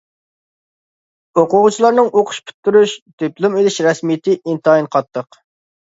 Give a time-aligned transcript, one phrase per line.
[1.41, 5.45] ئوقۇغۇچىلارنىڭ ئوقۇش پۈتتۈرۈش، دىپلوم ئېلىش رەسمىيىتى ئىنتايىن قاتتىق.